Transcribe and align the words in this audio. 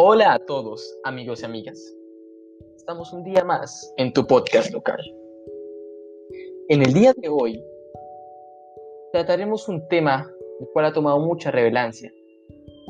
Hola 0.00 0.32
a 0.32 0.38
todos, 0.38 0.96
amigos 1.02 1.42
y 1.42 1.44
amigas. 1.44 1.92
Estamos 2.76 3.12
un 3.12 3.24
día 3.24 3.42
más 3.42 3.92
en 3.96 4.12
tu 4.12 4.24
podcast 4.24 4.72
local. 4.72 5.00
En 6.68 6.82
el 6.82 6.92
día 6.92 7.12
de 7.16 7.28
hoy 7.28 7.60
trataremos 9.10 9.68
un 9.68 9.88
tema 9.88 10.30
el 10.60 10.68
cual 10.72 10.84
ha 10.84 10.92
tomado 10.92 11.18
mucha 11.18 11.50
relevancia 11.50 12.12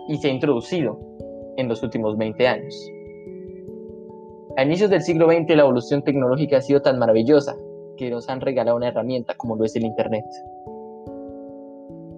y 0.09 0.19
se 0.19 0.29
ha 0.29 0.33
introducido 0.33 1.01
en 1.57 1.71
los 1.71 1.83
últimos 1.83 2.19
20 2.19 2.47
años. 2.47 2.75
A 4.59 4.65
inicios 4.65 4.91
del 4.91 5.01
siglo 5.01 5.29
XX 5.29 5.57
la 5.57 5.63
evolución 5.63 6.05
tecnológica 6.05 6.59
ha 6.59 6.61
sido 6.61 6.83
tan 6.83 6.99
maravillosa 6.99 7.57
que 7.97 8.11
nos 8.11 8.29
han 8.29 8.43
regalado 8.43 8.77
una 8.77 8.89
herramienta 8.89 9.35
como 9.35 9.57
lo 9.57 9.65
es 9.65 9.75
el 9.77 9.87
Internet. 9.87 10.27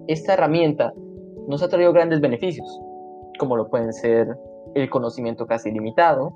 Esta 0.07 0.33
herramienta 0.33 0.93
nos 1.47 1.63
ha 1.63 1.69
traído 1.69 1.93
grandes 1.93 2.19
beneficios, 2.19 2.67
como 3.39 3.55
lo 3.55 3.69
pueden 3.69 3.93
ser 3.93 4.37
el 4.75 4.89
conocimiento 4.89 5.45
casi 5.45 5.69
ilimitado, 5.69 6.33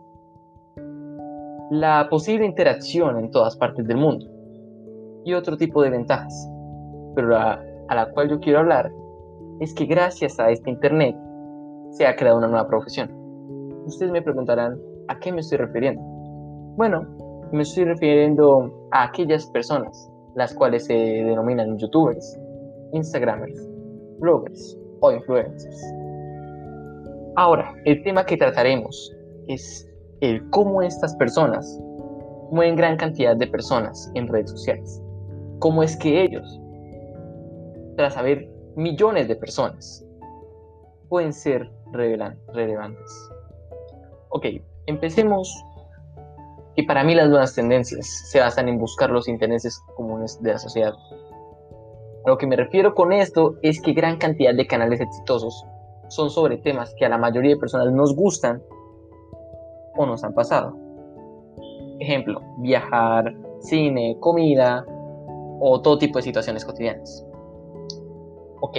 la 1.71 2.07
posible 2.09 2.45
interacción 2.45 3.17
en 3.17 3.31
todas 3.31 3.55
partes 3.57 3.85
del 3.87 3.97
mundo 3.97 4.25
y 5.23 5.33
otro 5.33 5.57
tipo 5.57 5.81
de 5.81 5.89
ventajas. 5.89 6.49
Pero 7.15 7.35
a 7.35 7.59
la 7.89 8.11
cual 8.11 8.29
yo 8.29 8.39
quiero 8.39 8.59
hablar 8.59 8.91
es 9.59 9.73
que 9.73 9.85
gracias 9.85 10.39
a 10.39 10.49
este 10.51 10.69
Internet 10.69 11.15
se 11.91 12.05
ha 12.05 12.15
creado 12.15 12.37
una 12.37 12.47
nueva 12.47 12.67
profesión. 12.67 13.09
Ustedes 13.85 14.11
me 14.11 14.21
preguntarán, 14.21 14.77
¿a 15.07 15.17
qué 15.19 15.31
me 15.31 15.39
estoy 15.39 15.59
refiriendo? 15.59 16.01
Bueno, 16.75 17.07
me 17.51 17.61
estoy 17.61 17.85
refiriendo 17.85 18.89
a 18.91 19.03
aquellas 19.05 19.45
personas, 19.47 20.11
las 20.35 20.53
cuales 20.53 20.85
se 20.85 20.93
denominan 20.93 21.77
youtubers, 21.77 22.37
instagramers, 22.91 23.69
bloggers 24.19 24.77
o 24.99 25.11
influencers. 25.11 26.04
Ahora, 27.37 27.73
el 27.83 28.01
tema 28.03 28.25
que 28.25 28.37
trataremos 28.37 29.13
es 29.47 29.85
el 30.21 30.49
cómo 30.51 30.81
estas 30.81 31.13
personas 31.17 31.79
mueven 32.49 32.77
gran 32.77 32.95
cantidad 32.95 33.35
de 33.35 33.47
personas 33.47 34.09
en 34.13 34.29
redes 34.29 34.51
sociales. 34.51 35.01
Cómo 35.59 35.83
es 35.83 35.97
que 35.97 36.23
ellos, 36.23 36.61
tras 37.97 38.13
saber 38.13 38.49
millones 38.77 39.27
de 39.27 39.35
personas, 39.35 40.05
pueden 41.09 41.33
ser 41.33 41.69
relevantes. 41.91 43.29
Ok, 44.29 44.45
empecemos 44.85 45.53
que 46.77 46.83
para 46.83 47.03
mí 47.03 47.15
las 47.15 47.27
nuevas 47.27 47.53
tendencias 47.53 48.07
se 48.31 48.39
basan 48.39 48.69
en 48.69 48.77
buscar 48.77 49.09
los 49.09 49.27
intereses 49.27 49.77
comunes 49.97 50.41
de 50.41 50.53
la 50.53 50.57
sociedad. 50.57 50.93
A 52.25 52.29
lo 52.29 52.37
que 52.37 52.47
me 52.47 52.55
refiero 52.55 52.95
con 52.95 53.11
esto 53.11 53.55
es 53.61 53.81
que 53.81 53.91
gran 53.91 54.17
cantidad 54.17 54.55
de 54.55 54.67
canales 54.67 55.01
exitosos 55.01 55.65
son 56.09 56.29
sobre 56.29 56.57
temas 56.57 56.93
que 56.95 57.05
a 57.05 57.09
la 57.09 57.17
mayoría 57.17 57.51
de 57.51 57.59
personas 57.59 57.91
nos 57.91 58.15
gustan 58.15 58.61
o 59.95 60.05
nos 60.05 60.23
han 60.23 60.33
pasado. 60.33 60.75
Ejemplo, 61.99 62.41
viajar, 62.57 63.33
cine, 63.59 64.17
comida 64.19 64.85
o 65.59 65.81
todo 65.81 65.97
tipo 65.97 66.19
de 66.19 66.23
situaciones 66.23 66.65
cotidianas. 66.65 67.25
Ok, 68.61 68.77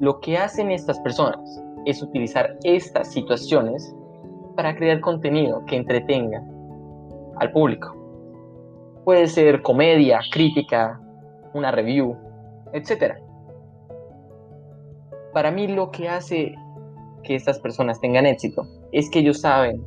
lo 0.00 0.20
que 0.20 0.36
hacen 0.36 0.70
estas 0.70 0.98
personas 1.00 1.62
es 1.86 2.02
utilizar 2.02 2.56
estas 2.64 3.10
situaciones 3.12 3.94
para 4.56 4.74
crear 4.74 5.00
contenido 5.00 5.64
que 5.66 5.76
entretenga 5.76 6.44
al 7.36 7.52
público. 7.52 7.94
Puede 9.04 9.26
ser 9.26 9.62
comedia, 9.62 10.20
crítica, 10.30 11.00
una 11.54 11.70
review, 11.70 12.16
etc. 12.72 13.14
Para 15.32 15.50
mí 15.50 15.66
lo 15.68 15.90
que 15.90 16.08
hace 16.08 16.54
que 17.22 17.34
estas 17.34 17.58
personas 17.58 18.00
tengan 18.00 18.26
éxito 18.26 18.66
es 18.92 19.10
que 19.10 19.20
ellos 19.20 19.40
saben 19.40 19.84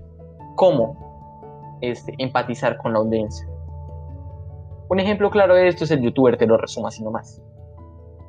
cómo 0.56 1.78
este, 1.82 2.14
empatizar 2.18 2.78
con 2.78 2.94
la 2.94 3.00
audiencia. 3.00 3.48
Un 4.90 5.00
ejemplo 5.00 5.30
claro 5.30 5.56
de 5.56 5.68
esto 5.68 5.86
es 5.86 5.92
el 5.92 6.02
youtuber 6.02 6.38
Te 6.38 6.46
lo 6.46 6.58
resumo 6.58 6.88
así 6.88 7.04
nomás, 7.04 7.42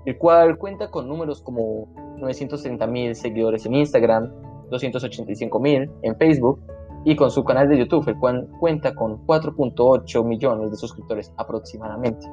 el 0.06 0.16
cual 0.16 0.59
cuenta 0.59 0.91
con 0.91 1.09
números 1.09 1.43
como 1.43 1.88
930 2.19 2.87
mil 2.87 3.15
seguidores 3.15 3.66
en 3.66 3.75
Instagram, 3.75 4.32
285 4.71 5.60
mil 5.60 5.91
en 6.03 6.16
Facebook 6.16 6.60
y 7.04 7.16
con 7.16 7.31
su 7.31 7.44
canal 7.44 7.69
de 7.69 7.78
YouTube, 7.78 8.09
el 8.09 8.19
cual 8.19 8.48
cuenta 8.60 8.94
con 8.94 9.27
4.8 9.27 10.25
millones 10.25 10.71
de 10.71 10.77
suscriptores 10.77 11.32
aproximadamente. 11.37 12.27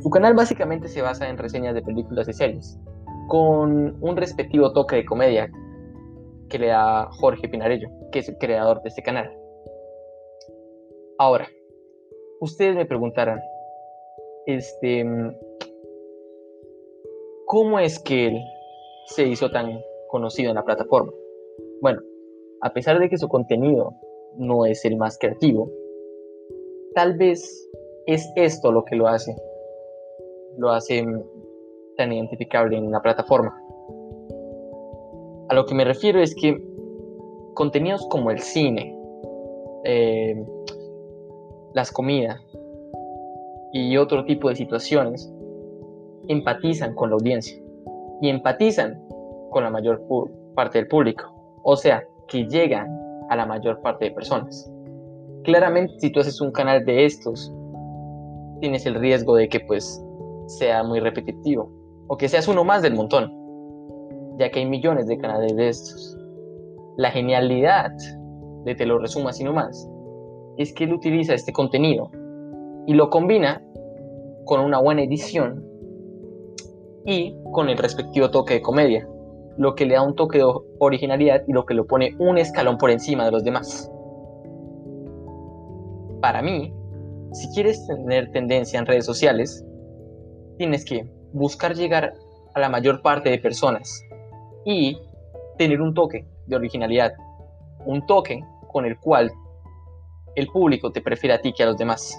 Su 0.00 0.10
canal 0.10 0.34
básicamente 0.34 0.88
se 0.88 1.02
basa 1.02 1.28
en 1.28 1.38
reseñas 1.38 1.74
de 1.74 1.82
películas 1.82 2.28
y 2.28 2.32
series, 2.32 2.78
con 3.28 3.96
un 4.00 4.16
respectivo 4.16 4.72
toque 4.72 4.96
de 4.96 5.04
comedia 5.04 5.50
que 6.48 6.58
le 6.58 6.68
da 6.68 7.08
Jorge 7.12 7.48
Pinarello, 7.48 7.88
que 8.12 8.20
es 8.20 8.28
el 8.28 8.38
creador 8.38 8.82
de 8.82 8.88
este 8.88 9.02
canal. 9.02 9.30
Ahora, 11.18 11.48
ustedes 12.40 12.74
me 12.74 12.86
preguntarán, 12.86 13.40
este, 14.46 15.04
¿cómo 17.46 17.78
es 17.78 17.98
que 17.98 18.26
él 18.28 18.40
se 19.06 19.26
hizo 19.26 19.50
tan 19.50 19.80
conocido 20.08 20.50
en 20.50 20.56
la 20.56 20.64
plataforma? 20.64 21.12
Bueno, 21.80 22.00
a 22.60 22.72
pesar 22.72 22.98
de 22.98 23.08
que 23.08 23.18
su 23.18 23.28
contenido 23.28 23.94
no 24.36 24.66
es 24.66 24.84
el 24.84 24.96
más 24.96 25.18
creativo, 25.18 25.70
tal 26.94 27.16
vez 27.16 27.68
es 28.06 28.30
esto 28.36 28.72
lo 28.72 28.84
que 28.84 28.96
lo 28.96 29.08
hace, 29.08 29.34
lo 30.56 30.70
hace 30.70 31.04
tan 31.96 32.12
identificable 32.12 32.76
en 32.76 32.90
la 32.90 33.00
plataforma. 33.00 33.56
A 35.48 35.54
lo 35.54 35.66
que 35.66 35.74
me 35.74 35.84
refiero 35.84 36.20
es 36.20 36.34
que 36.34 36.56
contenidos 37.54 38.06
como 38.08 38.30
el 38.30 38.40
cine, 38.40 38.96
eh, 39.84 40.44
las 41.74 41.90
comidas 41.90 42.40
y 43.72 43.96
otro 43.96 44.24
tipo 44.24 44.48
de 44.48 44.56
situaciones 44.56 45.32
empatizan 46.28 46.94
con 46.94 47.10
la 47.10 47.16
audiencia 47.16 47.60
y 48.20 48.28
empatizan 48.28 49.00
con 49.50 49.64
la 49.64 49.70
mayor 49.70 50.02
parte 50.54 50.78
del 50.78 50.88
público. 50.88 51.24
O 51.62 51.76
sea, 51.76 52.04
que 52.28 52.46
llegan 52.46 52.88
a 53.28 53.36
la 53.36 53.46
mayor 53.46 53.80
parte 53.82 54.06
de 54.06 54.10
personas. 54.12 54.70
Claramente, 55.44 55.94
si 55.98 56.10
tú 56.10 56.20
haces 56.20 56.40
un 56.40 56.52
canal 56.52 56.84
de 56.84 57.04
estos, 57.04 57.52
tienes 58.60 58.86
el 58.86 58.94
riesgo 58.94 59.36
de 59.36 59.48
que 59.48 59.60
pues 59.60 60.02
sea 60.46 60.82
muy 60.82 61.00
repetitivo 61.00 61.83
o 62.06 62.16
que 62.16 62.28
seas 62.28 62.48
uno 62.48 62.64
más 62.64 62.82
del 62.82 62.94
montón, 62.94 63.32
ya 64.38 64.50
que 64.50 64.60
hay 64.60 64.66
millones 64.66 65.06
de 65.06 65.18
canales 65.18 65.56
de 65.56 65.68
estos. 65.68 66.18
La 66.96 67.10
genialidad 67.10 67.90
de 68.64 68.74
Te 68.74 68.86
lo 68.86 68.98
resumo 68.98 69.28
así 69.28 69.44
nomás 69.44 69.88
es 70.56 70.72
que 70.72 70.84
él 70.84 70.92
utiliza 70.92 71.34
este 71.34 71.52
contenido 71.52 72.10
y 72.86 72.94
lo 72.94 73.10
combina 73.10 73.62
con 74.44 74.60
una 74.60 74.80
buena 74.80 75.02
edición 75.02 75.64
y 77.04 77.36
con 77.52 77.68
el 77.68 77.78
respectivo 77.78 78.30
toque 78.30 78.54
de 78.54 78.62
comedia, 78.62 79.08
lo 79.58 79.74
que 79.74 79.86
le 79.86 79.94
da 79.94 80.02
un 80.02 80.14
toque 80.14 80.38
de 80.38 80.52
originalidad 80.78 81.42
y 81.46 81.52
lo 81.52 81.66
que 81.66 81.74
lo 81.74 81.86
pone 81.86 82.14
un 82.18 82.38
escalón 82.38 82.78
por 82.78 82.90
encima 82.90 83.24
de 83.24 83.30
los 83.32 83.44
demás. 83.44 83.90
Para 86.20 86.40
mí, 86.40 86.72
si 87.32 87.48
quieres 87.52 87.86
tener 87.86 88.30
tendencia 88.30 88.78
en 88.78 88.86
redes 88.86 89.04
sociales, 89.04 89.64
tienes 90.56 90.84
que 90.84 91.06
buscar 91.34 91.74
llegar 91.74 92.14
a 92.54 92.60
la 92.60 92.68
mayor 92.68 93.02
parte 93.02 93.28
de 93.28 93.38
personas 93.38 94.04
y 94.64 94.96
tener 95.58 95.82
un 95.82 95.92
toque 95.92 96.24
de 96.46 96.54
originalidad, 96.54 97.12
un 97.84 98.06
toque 98.06 98.40
con 98.68 98.86
el 98.86 98.98
cual 98.98 99.32
el 100.36 100.46
público 100.46 100.92
te 100.92 101.00
prefiere 101.00 101.34
a 101.34 101.40
ti 101.40 101.52
que 101.52 101.64
a 101.64 101.66
los 101.66 101.76
demás. 101.76 102.16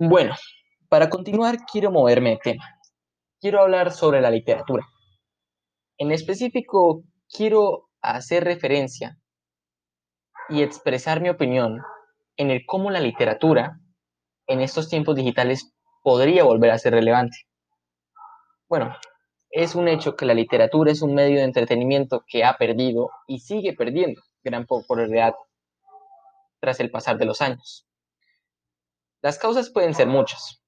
Bueno, 0.00 0.34
para 0.88 1.08
continuar 1.08 1.58
quiero 1.70 1.92
moverme 1.92 2.30
de 2.30 2.36
tema 2.38 2.77
quiero 3.40 3.60
hablar 3.60 3.92
sobre 3.92 4.20
la 4.20 4.30
literatura. 4.30 4.86
En 5.98 6.12
específico, 6.12 7.02
quiero 7.28 7.88
hacer 8.00 8.44
referencia 8.44 9.18
y 10.48 10.62
expresar 10.62 11.20
mi 11.20 11.28
opinión 11.28 11.82
en 12.36 12.50
el 12.50 12.64
cómo 12.66 12.90
la 12.90 13.00
literatura 13.00 13.80
en 14.46 14.60
estos 14.60 14.88
tiempos 14.88 15.16
digitales 15.16 15.72
podría 16.02 16.44
volver 16.44 16.70
a 16.70 16.78
ser 16.78 16.94
relevante. 16.94 17.36
Bueno, 18.68 18.94
es 19.50 19.74
un 19.74 19.88
hecho 19.88 20.16
que 20.16 20.26
la 20.26 20.34
literatura 20.34 20.92
es 20.92 21.02
un 21.02 21.14
medio 21.14 21.36
de 21.36 21.44
entretenimiento 21.44 22.24
que 22.26 22.44
ha 22.44 22.56
perdido 22.56 23.10
y 23.26 23.40
sigue 23.40 23.74
perdiendo 23.74 24.22
gran 24.42 24.66
popularidad 24.66 25.34
tras 26.60 26.80
el 26.80 26.90
pasar 26.90 27.18
de 27.18 27.26
los 27.26 27.40
años. 27.40 27.86
Las 29.20 29.38
causas 29.38 29.70
pueden 29.70 29.94
ser 29.94 30.06
muchas. 30.06 30.62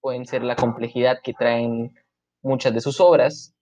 Pueden 0.00 0.26
ser 0.26 0.42
la 0.42 0.56
complejidad 0.56 1.20
que 1.22 1.32
traen 1.32 1.94
muchas 2.44 2.72
de 2.74 2.80
sus 2.80 3.00
obras, 3.00 3.54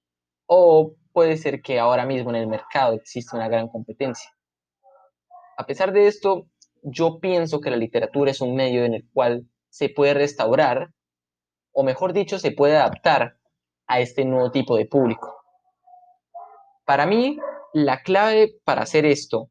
o 0.47 0.95
puede 1.13 1.37
ser 1.37 1.63
que 1.63 1.79
ahora 1.79 2.05
mismo 2.05 2.31
en 2.31 2.37
el 2.37 2.47
mercado 2.47 2.95
existe 2.95 3.37
una 3.37 3.49
gran 3.49 3.69
competencia. 3.69 4.31
A 5.57 5.65
pesar 5.65 5.93
de 5.93 6.09
esto, 6.09 6.49
yo 6.83 7.21
pienso 7.21 7.61
que 7.61 7.71
la 7.71 7.77
literatura 7.77 8.33
es 8.33 8.41
un 8.41 8.55
medio 8.55 8.85
en 8.85 8.95
el 8.95 9.09
cual 9.13 9.47
se 9.71 9.89
puede 9.89 10.15
restaurar, 10.15 10.91
o 11.73 11.85
mejor 11.85 12.13
dicho, 12.13 12.39
se 12.39 12.51
puede 12.51 12.77
adaptar 12.77 13.39
a 13.87 14.01
este 14.01 14.25
nuevo 14.25 14.51
tipo 14.51 14.77
de 14.77 14.87
público. 14.87 15.43
Para 16.85 17.07
mí, 17.07 17.39
la 17.73 18.03
clave 18.03 18.57
para 18.65 18.83
hacer 18.83 19.07
esto 19.07 19.51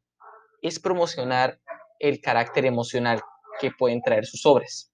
es 0.60 0.78
promocionar 0.78 1.58
el 1.98 2.20
carácter 2.20 2.66
emocional 2.66 3.20
que 3.60 3.70
pueden 3.70 4.02
traer 4.02 4.26
sus 4.26 4.44
obras. 4.44 4.92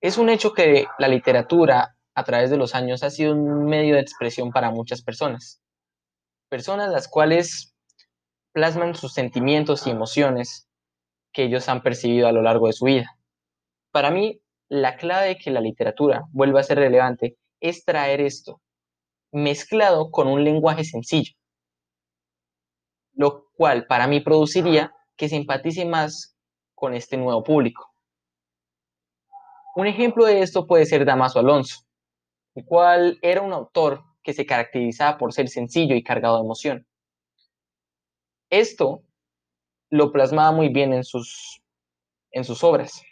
Es 0.00 0.18
un 0.18 0.28
hecho 0.28 0.52
que 0.52 0.86
la 0.98 1.08
literatura 1.08 1.93
a 2.14 2.24
través 2.24 2.50
de 2.50 2.56
los 2.56 2.74
años 2.74 3.02
ha 3.02 3.10
sido 3.10 3.34
un 3.34 3.64
medio 3.64 3.94
de 3.94 4.00
expresión 4.00 4.50
para 4.50 4.70
muchas 4.70 5.02
personas. 5.02 5.60
Personas 6.48 6.90
las 6.92 7.08
cuales 7.08 7.74
plasman 8.52 8.94
sus 8.94 9.12
sentimientos 9.12 9.86
y 9.86 9.90
emociones 9.90 10.68
que 11.32 11.44
ellos 11.44 11.68
han 11.68 11.82
percibido 11.82 12.28
a 12.28 12.32
lo 12.32 12.42
largo 12.42 12.68
de 12.68 12.72
su 12.72 12.84
vida. 12.84 13.18
Para 13.90 14.10
mí, 14.10 14.40
la 14.68 14.96
clave 14.96 15.28
de 15.28 15.36
que 15.36 15.50
la 15.50 15.60
literatura 15.60 16.24
vuelva 16.30 16.60
a 16.60 16.64
ser 16.64 16.78
relevante 16.78 17.36
es 17.60 17.84
traer 17.84 18.20
esto 18.20 18.60
mezclado 19.32 20.12
con 20.12 20.28
un 20.28 20.44
lenguaje 20.44 20.84
sencillo, 20.84 21.32
lo 23.14 23.48
cual 23.56 23.86
para 23.86 24.06
mí 24.06 24.20
produciría 24.20 24.94
que 25.16 25.28
se 25.28 25.36
empatice 25.36 25.84
más 25.84 26.36
con 26.74 26.94
este 26.94 27.16
nuevo 27.16 27.42
público. 27.42 27.92
Un 29.74 29.88
ejemplo 29.88 30.24
de 30.24 30.40
esto 30.40 30.68
puede 30.68 30.86
ser 30.86 31.04
Damaso 31.04 31.40
Alonso, 31.40 31.83
el 32.54 32.64
cual 32.64 33.18
era 33.22 33.42
un 33.42 33.52
autor 33.52 34.02
que 34.22 34.32
se 34.32 34.46
caracterizaba 34.46 35.18
por 35.18 35.32
ser 35.32 35.48
sencillo 35.48 35.94
y 35.94 36.02
cargado 36.02 36.36
de 36.36 36.44
emoción. 36.44 36.86
Esto 38.50 39.02
lo 39.90 40.12
plasmaba 40.12 40.52
muy 40.52 40.68
bien 40.68 40.92
en 40.92 41.04
sus, 41.04 41.62
en 42.30 42.44
sus 42.44 42.64
obras. 42.64 43.02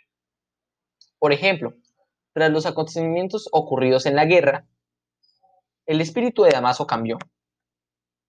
Por 1.19 1.33
ejemplo, 1.33 1.75
tras 2.33 2.51
los 2.51 2.67
acontecimientos 2.67 3.49
ocurridos 3.53 4.07
en 4.07 4.17
la 4.17 4.25
guerra, 4.25 4.67
el 5.87 6.01
espíritu 6.01 6.43
de 6.43 6.51
Damaso 6.51 6.87
cambió. 6.87 7.19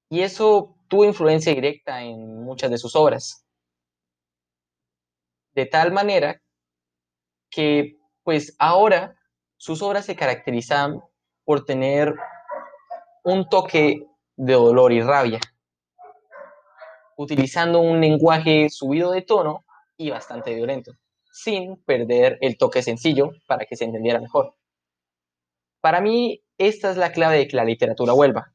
Y 0.09 0.21
eso 0.21 0.75
tuvo 0.87 1.05
influencia 1.05 1.53
directa 1.53 2.03
en 2.03 2.43
muchas 2.43 2.69
de 2.69 2.77
sus 2.77 2.95
obras. 2.95 3.45
De 5.55 5.65
tal 5.65 5.91
manera 5.91 6.41
que, 7.49 7.97
pues 8.23 8.55
ahora, 8.59 9.17
sus 9.63 9.81
obras 9.81 10.05
se 10.05 10.17
caracterizan 10.17 11.01
por 11.45 11.63
tener 11.63 12.13
un 13.23 13.47
toque 13.47 14.05
de 14.35 14.53
dolor 14.55 14.91
y 14.91 15.01
rabia, 15.01 15.39
utilizando 17.15 17.79
un 17.79 18.01
lenguaje 18.01 18.69
subido 18.69 19.11
de 19.11 19.21
tono 19.21 19.63
y 19.95 20.09
bastante 20.09 20.53
violento, 20.53 20.91
sin 21.31 21.81
perder 21.81 22.39
el 22.41 22.57
toque 22.57 22.83
sencillo 22.83 23.31
para 23.47 23.65
que 23.65 23.77
se 23.77 23.85
entendiera 23.85 24.19
mejor. 24.19 24.53
Para 25.79 26.01
mí, 26.01 26.43
esta 26.57 26.91
es 26.91 26.97
la 26.97 27.13
clave 27.13 27.37
de 27.37 27.47
que 27.47 27.55
la 27.55 27.63
literatura 27.63 28.11
vuelva. 28.11 28.53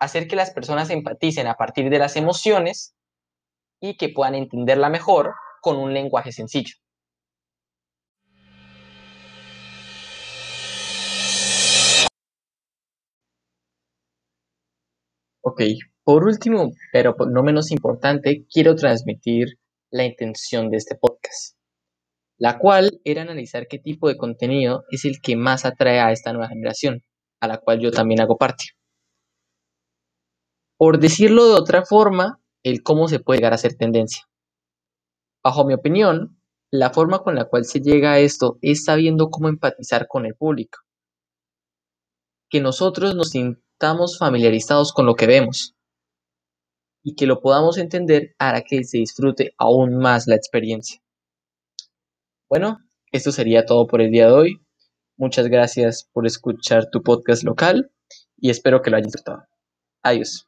Hacer 0.00 0.26
que 0.26 0.34
las 0.34 0.50
personas 0.50 0.90
empaticen 0.90 1.46
a 1.46 1.54
partir 1.54 1.90
de 1.90 1.98
las 2.00 2.16
emociones 2.16 2.96
y 3.80 3.96
que 3.96 4.08
puedan 4.08 4.34
entenderla 4.34 4.88
mejor 4.88 5.36
con 5.62 5.76
un 5.76 5.94
lenguaje 5.94 6.32
sencillo. 6.32 6.74
Ok, 15.40 15.62
por 16.04 16.24
último, 16.24 16.72
pero 16.92 17.14
no 17.30 17.42
menos 17.42 17.70
importante, 17.70 18.46
quiero 18.52 18.74
transmitir 18.74 19.58
la 19.90 20.04
intención 20.04 20.70
de 20.70 20.76
este 20.76 20.96
podcast, 20.96 21.56
la 22.38 22.58
cual 22.58 23.00
era 23.04 23.22
analizar 23.22 23.68
qué 23.68 23.78
tipo 23.78 24.08
de 24.08 24.16
contenido 24.16 24.84
es 24.90 25.04
el 25.04 25.20
que 25.20 25.36
más 25.36 25.64
atrae 25.64 26.00
a 26.00 26.12
esta 26.12 26.32
nueva 26.32 26.48
generación, 26.48 27.02
a 27.40 27.48
la 27.48 27.58
cual 27.58 27.80
yo 27.80 27.90
también 27.90 28.20
hago 28.20 28.36
parte. 28.36 28.64
Por 30.76 30.98
decirlo 30.98 31.46
de 31.46 31.54
otra 31.54 31.84
forma, 31.84 32.40
el 32.62 32.82
cómo 32.82 33.08
se 33.08 33.20
puede 33.20 33.38
llegar 33.38 33.54
a 33.54 33.58
ser 33.58 33.74
tendencia. 33.74 34.24
Bajo 35.42 35.64
mi 35.64 35.74
opinión, 35.74 36.40
la 36.70 36.90
forma 36.90 37.20
con 37.20 37.34
la 37.34 37.46
cual 37.46 37.64
se 37.64 37.80
llega 37.80 38.12
a 38.12 38.18
esto 38.18 38.58
es 38.60 38.84
sabiendo 38.84 39.30
cómo 39.30 39.48
empatizar 39.48 40.06
con 40.08 40.26
el 40.26 40.34
público. 40.34 40.80
Que 42.50 42.60
nosotros 42.60 43.14
nos 43.14 43.34
sintamos 43.78 44.18
familiarizados 44.18 44.92
con 44.92 45.06
lo 45.06 45.14
que 45.14 45.28
vemos 45.28 45.76
y 47.04 47.14
que 47.14 47.26
lo 47.26 47.40
podamos 47.40 47.78
entender 47.78 48.34
hará 48.36 48.62
que 48.62 48.82
se 48.82 48.98
disfrute 48.98 49.52
aún 49.56 49.98
más 49.98 50.26
la 50.26 50.34
experiencia. 50.34 51.00
Bueno, 52.50 52.78
esto 53.12 53.30
sería 53.30 53.66
todo 53.66 53.86
por 53.86 54.00
el 54.00 54.10
día 54.10 54.26
de 54.26 54.32
hoy. 54.32 54.60
Muchas 55.16 55.46
gracias 55.46 56.08
por 56.12 56.26
escuchar 56.26 56.90
tu 56.90 57.02
podcast 57.04 57.44
local 57.44 57.92
y 58.36 58.50
espero 58.50 58.82
que 58.82 58.90
lo 58.90 58.96
hayas 58.96 59.12
disfrutado. 59.12 59.46
Adiós. 60.02 60.47